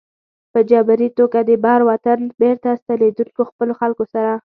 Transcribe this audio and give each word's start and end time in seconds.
په 0.53 0.59
جبري 0.69 1.09
توګه 1.19 1.39
د 1.49 1.51
بر 1.65 1.79
وطن 1.89 2.19
بېرته 2.41 2.69
ستنېدونکو 2.81 3.41
خپلو 3.49 3.73
خلکو 3.81 4.03
سره. 4.13 4.31